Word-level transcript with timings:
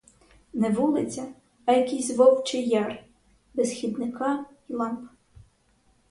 Не 0.53 0.69
вулиця, 0.69 1.27
а 1.65 1.71
якийсь 1.71 2.15
вовчий 2.17 2.67
яр, 2.69 3.03
без 3.53 3.71
хідника 3.71 4.45
й 4.69 4.73
ламп. 4.73 5.09